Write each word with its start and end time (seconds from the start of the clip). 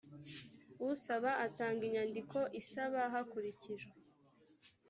usaba 0.89 1.31
atanga 1.45 1.81
inyandiko 1.87 2.37
isaba 2.61 2.99
hakurikijwe 3.13 3.93